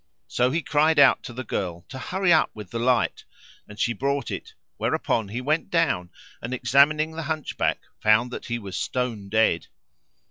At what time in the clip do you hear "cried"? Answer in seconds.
0.63-0.97